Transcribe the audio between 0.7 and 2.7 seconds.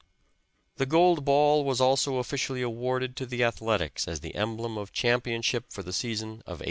The gold ball was also officially